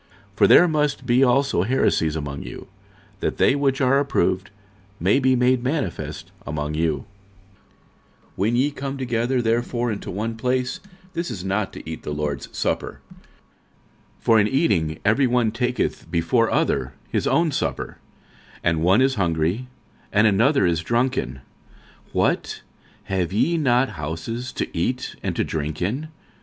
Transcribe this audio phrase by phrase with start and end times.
[0.31, 2.67] 46:011:019 For there must be also heresies among you,
[3.19, 4.49] that they which are approved
[4.99, 7.05] may be made manifest among you.
[8.31, 10.79] 46:011:020 When ye come together therefore into one place,
[11.13, 12.99] this is not to eat the Lord's supper.
[13.15, 13.21] 46:011:021
[14.21, 17.99] For in eating every one taketh before other his own supper:
[18.63, 19.67] and one is hungry,
[20.11, 21.41] and another is drunken.
[22.05, 22.61] 46:011:022 What?
[23.03, 26.07] have ye not houses to eat and to drink in?